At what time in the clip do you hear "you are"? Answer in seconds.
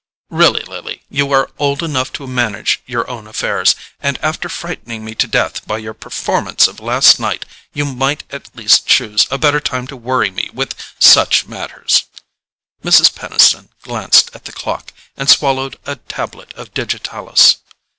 1.11-1.51